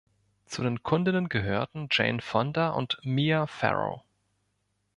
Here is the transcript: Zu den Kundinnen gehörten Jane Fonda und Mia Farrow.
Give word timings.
Zu 0.47 0.63
den 0.63 0.81
Kundinnen 0.81 1.29
gehörten 1.29 1.87
Jane 1.91 2.21
Fonda 2.23 2.69
und 2.71 2.99
Mia 3.03 3.45
Farrow. 3.45 4.01